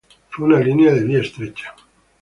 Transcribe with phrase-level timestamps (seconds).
[0.31, 1.75] Fue una línea de vía estrecha.